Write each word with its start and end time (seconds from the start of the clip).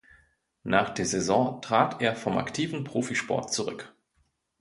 Nach 0.63 0.89
der 0.89 1.05
Saison 1.05 1.61
trat 1.61 2.01
er 2.01 2.15
vom 2.15 2.39
aktiven 2.39 2.83
Profisport 2.85 3.53
zurück. 3.53 3.93